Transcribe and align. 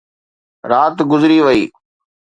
رات 0.71 0.97
گذري 1.11 1.39
وئي. 1.45 1.63